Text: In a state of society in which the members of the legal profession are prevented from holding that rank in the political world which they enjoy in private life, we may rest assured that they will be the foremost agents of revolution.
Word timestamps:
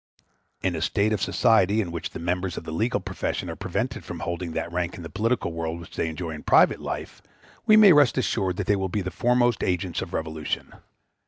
In 0.63 0.75
a 0.75 0.81
state 0.81 1.13
of 1.13 1.21
society 1.21 1.79
in 1.79 1.91
which 1.91 2.09
the 2.09 2.17
members 2.17 2.57
of 2.57 2.63
the 2.63 2.71
legal 2.71 2.99
profession 2.99 3.51
are 3.51 3.55
prevented 3.55 4.03
from 4.03 4.21
holding 4.21 4.53
that 4.53 4.71
rank 4.71 4.97
in 4.97 5.03
the 5.03 5.11
political 5.11 5.53
world 5.53 5.79
which 5.79 5.95
they 5.95 6.09
enjoy 6.09 6.31
in 6.31 6.41
private 6.41 6.79
life, 6.81 7.21
we 7.67 7.77
may 7.77 7.93
rest 7.93 8.17
assured 8.17 8.57
that 8.57 8.65
they 8.65 8.75
will 8.75 8.89
be 8.89 9.01
the 9.01 9.11
foremost 9.11 9.63
agents 9.63 10.01
of 10.01 10.11
revolution. 10.11 10.73